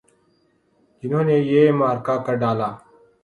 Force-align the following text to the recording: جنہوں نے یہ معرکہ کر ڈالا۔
جنہوں 1.03 1.23
نے 1.29 1.35
یہ 1.51 1.61
معرکہ 1.79 2.15
کر 2.25 2.35
ڈالا۔ 2.41 2.69